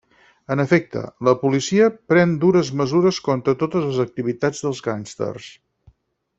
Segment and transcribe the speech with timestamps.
[0.53, 5.55] En efecte, la policia pren dures mesures contra totes les activitats dels gàngsters.